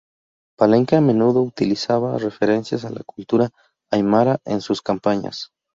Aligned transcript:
Palenque 0.57 0.95
a 0.95 1.01
menudo 1.09 1.43
utilizaba 1.43 2.17
referencias 2.17 2.85
a 2.85 2.89
la 2.89 3.03
cultura 3.03 3.51
aymara 3.91 4.39
en 4.45 4.59
sus 4.59 4.81
campañas. 4.81 5.51